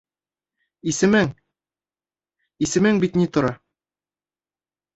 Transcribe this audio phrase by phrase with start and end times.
[0.91, 1.29] Йсемең,
[2.69, 3.55] исемең бит ни тора!